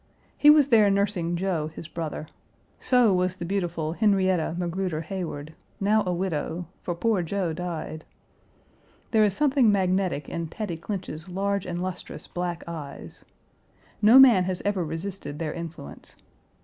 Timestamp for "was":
0.49-0.69, 3.13-3.35